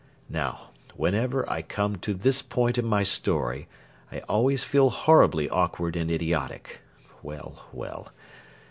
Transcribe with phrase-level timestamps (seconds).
[0.31, 3.67] Now, whenever I come to this point in my story,
[4.11, 6.79] I always feel horribly awkward and idiotic.
[7.21, 8.07] Well, well!